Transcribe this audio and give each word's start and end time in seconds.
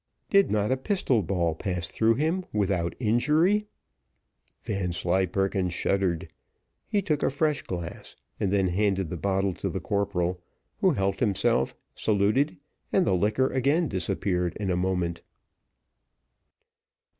did 0.31 0.49
not 0.49 0.71
a 0.71 0.77
pistol 0.77 1.21
ball 1.21 1.53
pass 1.53 1.87
through 1.87 2.15
him 2.15 2.43
without 2.51 2.95
injury? 2.99 3.67
Vanslyperken 4.63 5.69
shuddered; 5.69 6.27
he 6.87 7.03
took 7.03 7.21
a 7.21 7.29
fresh 7.29 7.61
glass, 7.61 8.15
and 8.39 8.51
then 8.51 8.69
handed 8.69 9.11
the 9.11 9.15
bottle 9.15 9.53
to 9.53 9.69
the 9.69 9.79
corporal, 9.79 10.41
who 10.79 10.89
helped 10.93 11.19
himself, 11.19 11.75
saluted, 11.93 12.57
and 12.91 13.05
the 13.05 13.13
liquor 13.13 13.53
again 13.53 13.87
disappeared 13.87 14.57
in 14.59 14.71
a 14.71 14.75
moment. 14.75 15.21